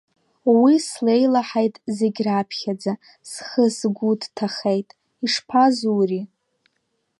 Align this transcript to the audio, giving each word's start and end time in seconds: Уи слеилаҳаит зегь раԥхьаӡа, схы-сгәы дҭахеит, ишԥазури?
Уи 0.61 0.75
слеилаҳаит 0.87 1.75
зегь 1.97 2.19
раԥхьаӡа, 2.25 2.93
схы-сгәы 3.29 4.11
дҭахеит, 4.21 4.89
ишԥазури? 5.25 6.23